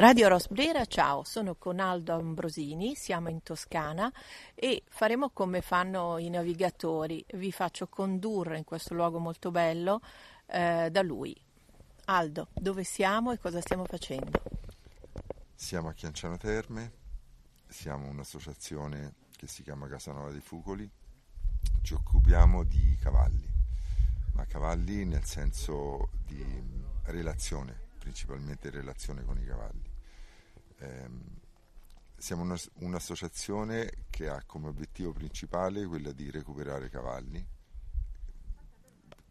Radio 0.00 0.28
Rosbrera, 0.28 0.86
ciao, 0.86 1.24
sono 1.24 1.56
con 1.56 1.78
Aldo 1.78 2.14
Ambrosini, 2.14 2.94
siamo 2.94 3.28
in 3.28 3.42
Toscana 3.42 4.10
e 4.54 4.82
faremo 4.88 5.28
come 5.28 5.60
fanno 5.60 6.16
i 6.16 6.30
navigatori, 6.30 7.22
vi 7.34 7.52
faccio 7.52 7.86
condurre 7.86 8.56
in 8.56 8.64
questo 8.64 8.94
luogo 8.94 9.18
molto 9.18 9.50
bello 9.50 10.00
eh, 10.46 10.88
da 10.90 11.02
lui. 11.02 11.38
Aldo, 12.06 12.48
dove 12.54 12.82
siamo 12.82 13.32
e 13.32 13.38
cosa 13.38 13.60
stiamo 13.60 13.84
facendo? 13.84 14.42
Siamo 15.54 15.90
a 15.90 15.92
Chianciano 15.92 16.38
Terme, 16.38 16.92
siamo 17.68 18.08
un'associazione 18.08 19.16
che 19.36 19.46
si 19.46 19.62
chiama 19.62 19.86
Casanova 19.86 20.30
dei 20.30 20.40
Fucoli, 20.40 20.90
ci 21.82 21.92
occupiamo 21.92 22.64
di 22.64 22.96
cavalli, 22.98 23.52
ma 24.32 24.46
cavalli 24.46 25.04
nel 25.04 25.24
senso 25.24 26.08
di 26.24 26.42
relazione 27.02 27.88
principalmente 28.00 28.68
in 28.68 28.74
relazione 28.74 29.22
con 29.24 29.38
i 29.38 29.44
cavalli. 29.44 29.89
Eh, 30.80 31.08
siamo 32.16 32.42
una, 32.42 32.56
un'associazione 32.80 34.06
che 34.08 34.28
ha 34.28 34.42
come 34.46 34.68
obiettivo 34.68 35.12
principale 35.12 35.86
quello 35.86 36.12
di 36.12 36.30
recuperare 36.30 36.88
cavalli, 36.88 37.46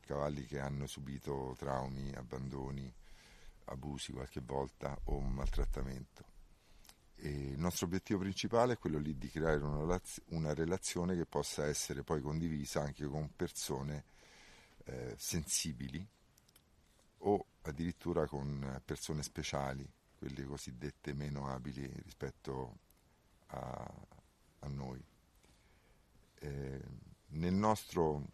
cavalli 0.02 0.46
che 0.46 0.60
hanno 0.60 0.86
subito 0.86 1.56
traumi, 1.58 2.14
abbandoni, 2.14 2.92
abusi 3.66 4.12
qualche 4.12 4.42
volta 4.42 4.96
o 5.06 5.18
un 5.18 5.32
maltrattamento. 5.32 6.26
E 7.16 7.30
il 7.30 7.60
nostro 7.60 7.88
obiettivo 7.88 8.20
principale 8.20 8.74
è 8.74 8.78
quello 8.78 9.00
lì 9.00 9.18
di 9.18 9.30
creare 9.30 9.64
una, 9.64 10.00
una 10.28 10.54
relazione 10.54 11.16
che 11.16 11.26
possa 11.26 11.66
essere 11.66 12.04
poi 12.04 12.22
condivisa 12.22 12.82
anche 12.82 13.06
con 13.06 13.36
persone 13.36 14.06
eh, 14.86 15.16
sensibili 15.18 16.08
o 17.22 17.46
addirittura 17.64 18.28
con 18.28 18.82
persone 18.86 19.24
speciali, 19.24 19.88
quelle 20.20 20.46
cosiddette 20.46 21.14
meno 21.14 21.48
abili 21.48 21.90
rispetto 22.04 22.78
a, 23.48 23.92
a 24.60 24.68
noi. 24.68 25.04
Eh, 26.42 26.82
nel, 27.30 27.54
nostro, 27.54 28.28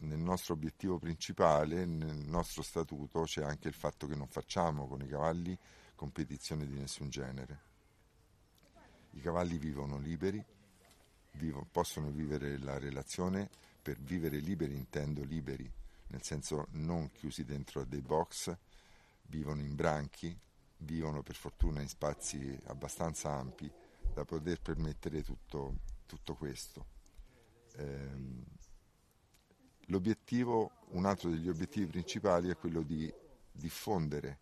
nel 0.00 0.18
nostro 0.18 0.54
obiettivo 0.54 0.98
principale, 0.98 1.86
nel 1.86 2.16
nostro 2.16 2.62
statuto, 2.62 3.22
c'è 3.22 3.42
anche 3.42 3.68
il 3.68 3.74
fatto 3.74 4.06
che 4.06 4.14
non 4.14 4.28
facciamo 4.28 4.86
con 4.86 5.00
i 5.00 5.08
cavalli 5.08 5.56
competizione 5.94 6.66
di 6.66 6.74
nessun 6.74 7.08
genere. 7.08 7.66
I 9.12 9.20
cavalli 9.20 9.56
vivono 9.58 9.98
liberi, 9.98 10.44
vivo, 11.32 11.66
possono 11.70 12.10
vivere 12.10 12.58
la 12.58 12.78
relazione, 12.78 13.48
per 13.80 13.98
vivere 13.98 14.38
liberi 14.38 14.74
intendo 14.74 15.24
liberi 15.24 15.72
nel 16.08 16.22
senso 16.22 16.66
non 16.72 17.10
chiusi 17.12 17.44
dentro 17.44 17.84
dei 17.84 18.00
box, 18.00 18.54
vivono 19.22 19.60
in 19.60 19.74
branchi, 19.74 20.36
vivono 20.78 21.22
per 21.22 21.34
fortuna 21.34 21.80
in 21.80 21.88
spazi 21.88 22.58
abbastanza 22.66 23.30
ampi 23.30 23.70
da 24.12 24.24
poter 24.24 24.60
permettere 24.60 25.22
tutto, 25.22 25.80
tutto 26.06 26.34
questo. 26.34 26.86
Eh, 27.76 28.46
un 30.90 31.04
altro 31.04 31.30
degli 31.30 31.48
obiettivi 31.48 31.86
principali 31.86 32.50
è 32.50 32.56
quello 32.56 32.82
di 32.82 33.12
diffondere 33.50 34.38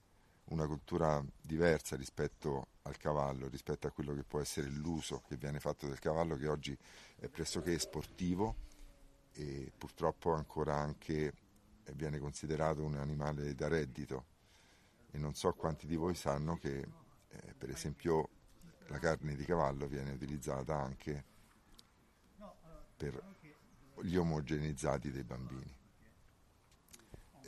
una 0.46 0.66
cultura 0.66 1.24
diversa 1.40 1.96
rispetto 1.96 2.68
al 2.82 2.96
cavallo, 2.96 3.48
rispetto 3.48 3.86
a 3.86 3.90
quello 3.90 4.14
che 4.14 4.22
può 4.22 4.40
essere 4.40 4.68
l'uso 4.68 5.22
che 5.26 5.36
viene 5.36 5.58
fatto 5.58 5.86
del 5.86 5.98
cavallo, 5.98 6.36
che 6.36 6.46
oggi 6.46 6.76
è 7.16 7.28
pressoché 7.28 7.78
sportivo 7.78 8.64
e 9.32 9.72
purtroppo 9.76 10.32
ancora 10.32 10.76
anche 10.76 11.32
viene 11.94 12.18
considerato 12.18 12.82
un 12.82 12.96
animale 12.96 13.54
da 13.54 13.68
reddito 13.68 14.34
e 15.10 15.18
non 15.18 15.34
so 15.34 15.52
quanti 15.52 15.86
di 15.86 15.96
voi 15.96 16.14
sanno 16.14 16.56
che 16.56 16.78
eh, 17.28 17.54
per 17.56 17.70
esempio 17.70 18.28
la 18.88 18.98
carne 18.98 19.34
di 19.34 19.44
cavallo 19.44 19.86
viene 19.86 20.12
utilizzata 20.12 20.76
anche 20.76 21.24
per 22.96 23.22
gli 24.02 24.16
omogenizzati 24.16 25.10
dei 25.10 25.24
bambini. 25.24 25.74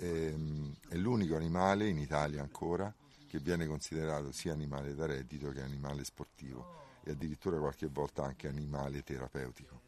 Ehm, 0.00 0.76
è 0.88 0.97
l'unico 0.97 1.36
animale 1.36 1.88
in 1.88 1.98
Italia 1.98 2.41
ancora 2.41 2.92
che 3.26 3.38
viene 3.38 3.66
considerato 3.66 4.32
sia 4.32 4.52
animale 4.52 4.94
da 4.94 5.06
reddito 5.06 5.50
che 5.50 5.60
animale 5.60 6.04
sportivo 6.04 7.00
e 7.02 7.10
addirittura 7.12 7.58
qualche 7.58 7.86
volta 7.86 8.24
anche 8.24 8.48
animale 8.48 9.02
terapeutico. 9.02 9.88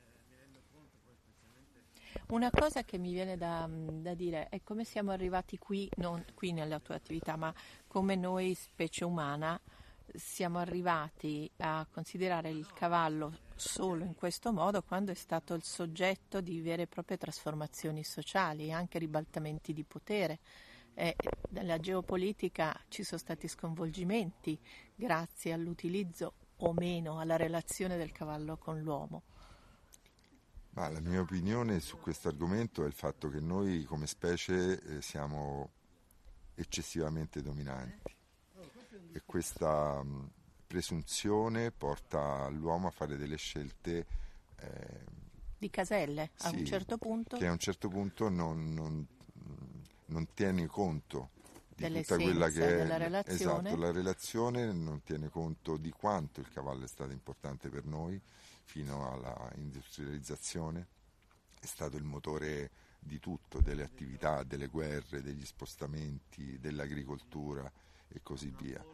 Una 2.28 2.50
cosa 2.50 2.84
che 2.84 2.98
mi 2.98 3.12
viene 3.12 3.36
da, 3.36 3.68
da, 3.68 4.14
dire 4.14 4.48
è 4.48 4.60
come 4.62 4.84
siamo 4.84 5.10
arrivati 5.10 5.58
qui, 5.58 5.88
non 5.96 6.24
qui 6.34 6.52
nella 6.52 6.78
tua 6.78 6.94
attività, 6.94 7.36
ma 7.36 7.52
come 7.86 8.16
noi 8.16 8.54
specie 8.54 9.04
umana 9.04 9.60
siamo 10.14 10.58
arrivati 10.58 11.50
a 11.58 11.86
considerare 11.90 12.50
il 12.50 12.72
cavallo 12.72 13.38
solo 13.54 14.04
in 14.04 14.14
questo 14.14 14.52
modo 14.52 14.82
quando 14.82 15.12
è 15.12 15.14
stato 15.14 15.54
il 15.54 15.62
soggetto 15.62 16.40
di 16.40 16.60
vere 16.60 16.82
e 16.82 16.86
proprie 16.86 17.16
trasformazioni 17.16 18.02
sociali 18.02 18.66
e 18.66 18.72
anche 18.72 18.98
ribaltamenti 18.98 19.72
di 19.72 19.84
potere. 19.84 20.38
E 20.94 21.14
nella 21.50 21.78
geopolitica 21.78 22.78
ci 22.88 23.04
sono 23.04 23.20
stati 23.20 23.48
sconvolgimenti 23.48 24.58
grazie 24.94 25.52
all'utilizzo 25.52 26.34
o 26.58 26.72
meno 26.72 27.20
alla 27.20 27.36
relazione 27.36 27.96
del 27.96 28.12
cavallo 28.12 28.56
con 28.56 28.80
l'uomo. 28.80 29.22
Ma 30.72 30.88
la 30.88 31.00
mia 31.00 31.20
opinione 31.20 31.80
su 31.80 31.98
questo 31.98 32.28
argomento 32.28 32.84
è 32.84 32.86
il 32.86 32.92
fatto 32.92 33.28
che 33.28 33.40
noi 33.40 33.84
come 33.84 34.06
specie 34.06 34.80
eh, 34.80 35.02
siamo 35.02 35.70
eccessivamente 36.54 37.42
dominanti. 37.42 38.14
E 39.12 39.22
questa 39.26 40.02
mh, 40.02 40.30
presunzione 40.66 41.72
porta 41.72 42.48
l'uomo 42.48 42.86
a 42.86 42.90
fare 42.90 43.16
delle 43.16 43.36
scelte 43.36 44.06
eh, 44.56 45.04
di 45.58 45.68
caselle 45.68 46.30
a 46.38 46.48
sì, 46.48 46.56
un 46.56 46.64
certo 46.64 46.96
punto. 46.96 47.36
che 47.36 47.46
a 47.46 47.52
un 47.52 47.58
certo 47.58 47.88
punto 47.88 48.28
non, 48.28 48.72
non, 48.72 49.06
non 50.06 50.26
tiene 50.32 50.66
conto 50.66 51.30
di 51.74 51.92
tutta 51.92 52.16
quella 52.16 52.48
che 52.48 52.80
è 52.80 52.98
relazione. 52.98 53.68
Esatto, 53.68 53.76
la 53.76 53.90
relazione 53.90 54.72
non 54.72 55.02
tiene 55.02 55.28
conto 55.28 55.76
di 55.76 55.90
quanto 55.90 56.40
il 56.40 56.48
cavallo 56.50 56.84
è 56.84 56.88
stato 56.88 57.10
importante 57.10 57.68
per 57.68 57.84
noi 57.84 58.20
fino 58.70 59.10
alla 59.10 59.50
industrializzazione, 59.56 60.86
è 61.60 61.66
stato 61.66 61.96
il 61.96 62.04
motore 62.04 62.70
di 63.00 63.18
tutto, 63.18 63.60
delle 63.60 63.82
attività, 63.82 64.44
delle 64.44 64.68
guerre, 64.68 65.22
degli 65.22 65.44
spostamenti, 65.44 66.56
dell'agricoltura 66.60 67.70
e 68.06 68.20
così 68.22 68.54
via. 68.56 68.84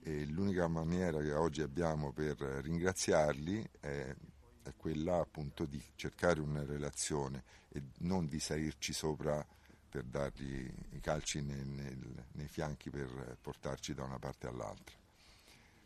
E 0.00 0.24
l'unica 0.26 0.68
maniera 0.68 1.20
che 1.20 1.32
oggi 1.32 1.62
abbiamo 1.62 2.12
per 2.12 2.36
ringraziarli 2.36 3.68
è, 3.80 4.14
è 4.62 4.72
quella 4.76 5.18
appunto 5.18 5.64
di 5.64 5.82
cercare 5.96 6.38
una 6.38 6.62
relazione 6.64 7.42
e 7.70 7.82
non 8.00 8.28
di 8.28 8.38
salirci 8.38 8.92
sopra 8.92 9.44
per 9.88 10.04
dargli 10.04 10.72
i 10.90 11.00
calci 11.00 11.42
nei, 11.42 11.64
nei, 11.64 11.98
nei 12.32 12.48
fianchi 12.48 12.88
per 12.88 13.36
portarci 13.40 13.94
da 13.94 14.04
una 14.04 14.20
parte 14.20 14.46
all'altra. 14.46 14.94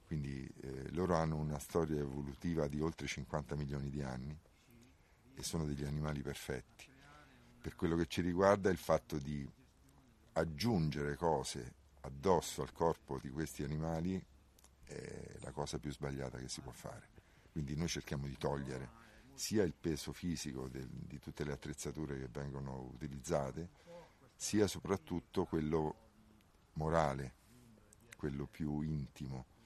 Quindi 0.06 0.46
eh, 0.62 0.87
loro 1.08 1.14
hanno 1.14 1.36
una 1.36 1.58
storia 1.58 1.98
evolutiva 1.98 2.68
di 2.68 2.80
oltre 2.80 3.06
50 3.06 3.56
milioni 3.56 3.88
di 3.88 4.02
anni 4.02 4.38
e 5.34 5.42
sono 5.42 5.64
degli 5.64 5.84
animali 5.84 6.20
perfetti. 6.20 6.86
Per 7.60 7.74
quello 7.74 7.96
che 7.96 8.06
ci 8.06 8.20
riguarda 8.20 8.68
il 8.68 8.76
fatto 8.76 9.18
di 9.18 9.48
aggiungere 10.32 11.16
cose 11.16 11.74
addosso 12.02 12.60
al 12.62 12.72
corpo 12.72 13.18
di 13.20 13.30
questi 13.30 13.62
animali 13.62 14.22
è 14.84 15.36
la 15.40 15.50
cosa 15.50 15.78
più 15.78 15.90
sbagliata 15.90 16.38
che 16.38 16.48
si 16.48 16.60
può 16.60 16.72
fare. 16.72 17.08
Quindi 17.50 17.74
noi 17.74 17.88
cerchiamo 17.88 18.26
di 18.26 18.36
togliere 18.36 19.06
sia 19.32 19.62
il 19.62 19.74
peso 19.74 20.12
fisico 20.12 20.68
del, 20.68 20.88
di 20.88 21.18
tutte 21.18 21.44
le 21.44 21.52
attrezzature 21.52 22.18
che 22.18 22.28
vengono 22.28 22.90
utilizzate, 22.92 23.70
sia 24.36 24.66
soprattutto 24.66 25.44
quello 25.44 25.94
morale, 26.74 27.34
quello 28.16 28.46
più 28.46 28.82
intimo 28.82 29.56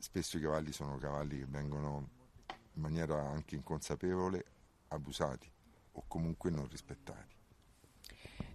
spesso 0.00 0.38
i 0.38 0.40
cavalli 0.40 0.72
sono 0.72 0.96
cavalli 0.96 1.38
che 1.38 1.46
vengono 1.46 2.08
in 2.74 2.82
maniera 2.82 3.20
anche 3.20 3.54
inconsapevole 3.54 4.44
abusati 4.88 5.50
o 5.92 6.04
comunque 6.06 6.50
non 6.50 6.68
rispettati. 6.68 7.38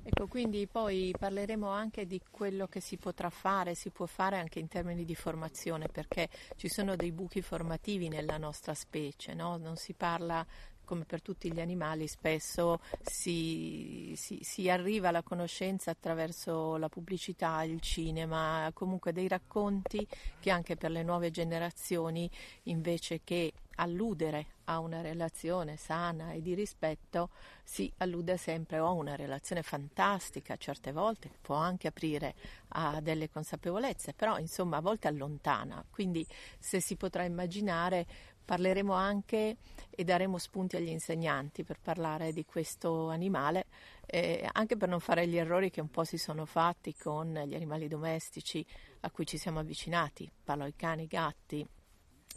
Ecco, 0.07 0.27
quindi 0.27 0.67
poi 0.67 1.11
parleremo 1.17 1.67
anche 1.67 2.05
di 2.05 2.21
quello 2.29 2.67
che 2.67 2.79
si 2.79 2.95
potrà 2.97 3.31
fare, 3.31 3.73
si 3.73 3.89
può 3.89 4.05
fare 4.05 4.37
anche 4.37 4.59
in 4.59 4.67
termini 4.67 5.03
di 5.03 5.15
formazione, 5.15 5.87
perché 5.87 6.29
ci 6.57 6.69
sono 6.69 6.95
dei 6.95 7.11
buchi 7.11 7.41
formativi 7.41 8.07
nella 8.07 8.37
nostra 8.37 8.75
specie, 8.75 9.33
no? 9.33 9.57
non 9.57 9.77
si 9.77 9.93
parla 9.93 10.45
come 10.85 11.03
per 11.03 11.21
tutti 11.21 11.51
gli 11.51 11.59
animali, 11.59 12.07
spesso 12.07 12.79
si, 13.01 14.13
si, 14.15 14.39
si, 14.41 14.69
arriva 14.69 15.09
alla 15.09 15.23
conoscenza 15.23 15.91
attraverso 15.91 16.77
la 16.77 16.87
pubblicità, 16.87 17.63
il 17.63 17.81
cinema, 17.81 18.71
comunque 18.73 19.11
dei 19.11 19.27
racconti 19.27 20.07
che 20.39 20.49
anche 20.49 20.77
per 20.77 20.91
le 20.91 21.03
nuove 21.03 21.31
generazioni, 21.31 22.29
invece 22.63 23.21
che 23.23 23.51
alludere 23.75 24.47
a 24.65 24.79
una 24.79 25.01
relazione 25.01 25.77
sana 25.77 26.31
e 26.31 26.41
di 26.41 26.53
rispetto 26.53 27.29
si 27.63 27.91
allude 27.97 28.37
sempre 28.37 28.77
a 28.77 28.89
una 28.89 29.15
relazione 29.15 29.61
fantastica 29.61 30.55
certe 30.55 30.91
volte, 30.91 31.29
può 31.41 31.55
anche 31.55 31.87
aprire 31.87 32.35
a 32.69 32.99
delle 33.01 33.29
consapevolezze, 33.29 34.13
però 34.13 34.37
insomma 34.37 34.77
a 34.77 34.81
volte 34.81 35.07
allontana. 35.07 35.83
Quindi 35.89 36.25
se 36.57 36.79
si 36.79 36.95
potrà 36.95 37.23
immaginare 37.23 38.05
parleremo 38.45 38.93
anche 38.93 39.57
e 39.89 40.03
daremo 40.03 40.37
spunti 40.37 40.75
agli 40.75 40.89
insegnanti 40.89 41.63
per 41.63 41.79
parlare 41.81 42.31
di 42.31 42.45
questo 42.45 43.09
animale, 43.09 43.65
eh, 44.05 44.47
anche 44.53 44.77
per 44.77 44.87
non 44.87 44.99
fare 44.99 45.27
gli 45.27 45.37
errori 45.37 45.71
che 45.71 45.81
un 45.81 45.89
po' 45.89 46.03
si 46.03 46.17
sono 46.17 46.45
fatti 46.45 46.95
con 46.95 47.33
gli 47.45 47.55
animali 47.55 47.87
domestici 47.87 48.65
a 49.01 49.11
cui 49.11 49.25
ci 49.25 49.37
siamo 49.37 49.59
avvicinati. 49.59 50.31
Parlo 50.43 50.63
ai 50.63 50.75
cani, 50.75 51.07
gatti, 51.07 51.67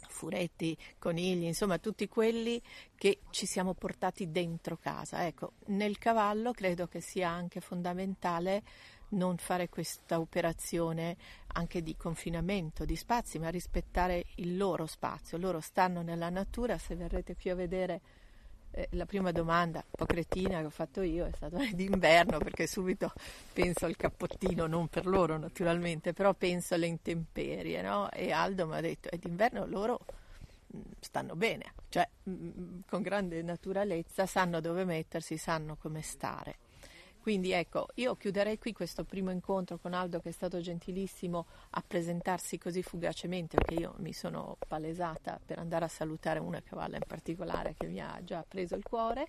furetti, 0.07 0.77
conigli, 0.97 1.45
insomma 1.45 1.77
tutti 1.77 2.07
quelli 2.07 2.61
che 2.95 3.19
ci 3.29 3.45
siamo 3.45 3.73
portati 3.73 4.31
dentro 4.31 4.77
casa. 4.77 5.25
Ecco, 5.25 5.53
nel 5.67 5.97
cavallo 5.97 6.51
credo 6.51 6.87
che 6.87 7.01
sia 7.01 7.29
anche 7.29 7.59
fondamentale 7.59 8.63
non 9.09 9.37
fare 9.37 9.69
questa 9.69 10.19
operazione 10.19 11.15
anche 11.53 11.81
di 11.81 11.95
confinamento 11.95 12.85
di 12.85 12.95
spazi, 12.95 13.39
ma 13.39 13.49
rispettare 13.49 14.25
il 14.35 14.57
loro 14.57 14.85
spazio. 14.85 15.37
Loro 15.37 15.59
stanno 15.59 16.01
nella 16.01 16.29
natura, 16.29 16.77
se 16.77 16.95
verrete 16.95 17.35
qui 17.35 17.49
a 17.49 17.55
vedere 17.55 18.01
eh, 18.71 18.87
la 18.91 19.05
prima 19.05 19.31
domanda, 19.31 19.79
un 19.79 19.91
po' 19.91 20.05
cretina 20.05 20.59
che 20.59 20.65
ho 20.65 20.69
fatto 20.69 21.01
io, 21.01 21.25
è 21.25 21.31
stata 21.33 21.57
d'inverno 21.73 22.37
perché 22.37 22.67
subito 22.67 23.11
penso 23.53 23.85
al 23.85 23.95
cappottino, 23.95 24.67
non 24.67 24.87
per 24.87 25.07
loro 25.07 25.37
naturalmente, 25.37 26.13
però 26.13 26.33
penso 26.33 26.75
alle 26.75 26.87
intemperie, 26.87 27.81
no? 27.81 28.11
E 28.11 28.31
Aldo 28.31 28.67
mi 28.67 28.75
ha 28.75 28.81
detto, 28.81 29.09
è 29.09 29.17
d'inverno 29.17 29.65
loro 29.65 29.99
mm, 30.75 30.81
stanno 30.99 31.35
bene, 31.35 31.73
cioè 31.89 32.07
mh, 32.23 32.31
mm, 32.31 32.47
mm, 32.59 32.79
con 32.87 33.01
grande 33.01 33.41
naturalezza 33.41 34.25
sanno 34.27 34.59
dove 34.59 34.85
mettersi, 34.85 35.37
sanno 35.37 35.75
come 35.75 36.01
stare. 36.01 36.67
Quindi 37.21 37.51
ecco, 37.51 37.87
io 37.95 38.15
chiuderei 38.15 38.57
qui 38.57 38.71
questo 38.71 39.03
primo 39.03 39.29
incontro 39.29 39.77
con 39.77 39.93
Aldo 39.93 40.19
che 40.19 40.29
è 40.29 40.31
stato 40.31 40.61
gentilissimo 40.61 41.45
a 41.71 41.83
presentarsi 41.85 42.57
così 42.57 42.81
fugacemente 42.81 43.57
perché 43.57 43.75
io 43.75 43.93
mi 43.97 44.13
sono 44.13 44.57
palesata 44.67 45.39
per 45.43 45.59
andare 45.59 45.85
a 45.85 45.89
salutare 45.89 46.39
una 46.39 46.61
cavalla 46.61 46.95
in 46.95 47.03
particolare 47.05 47.75
che 47.77 47.87
mi 47.87 47.99
ha 47.99 48.19
già 48.23 48.43
preso 48.47 48.75
il 48.75 48.83
cuore 48.83 49.27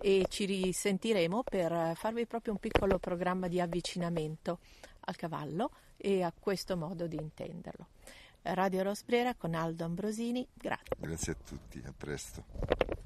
e 0.00 0.26
ci 0.28 0.44
risentiremo 0.44 1.42
per 1.42 1.96
farvi 1.96 2.26
proprio 2.26 2.52
un 2.52 2.58
piccolo 2.58 2.98
programma 2.98 3.48
di 3.48 3.60
avvicinamento 3.60 4.58
al 5.00 5.16
cavallo 5.16 5.70
e 5.96 6.22
a 6.22 6.32
questo 6.38 6.76
modo 6.76 7.06
di 7.06 7.16
intenderlo. 7.16 7.88
Radio 8.42 8.82
Rosbrera 8.82 9.34
con 9.34 9.54
Aldo 9.54 9.84
Ambrosini, 9.84 10.46
grazie. 10.54 10.96
Grazie 10.98 11.32
a 11.32 11.36
tutti, 11.44 11.82
a 11.84 11.92
presto. 11.96 12.99